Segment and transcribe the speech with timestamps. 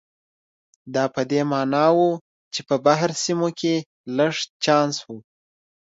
[0.93, 2.05] دا په دې معنا و
[2.53, 3.73] چې په بهر سیمو کې
[4.17, 5.07] لږ چانس و.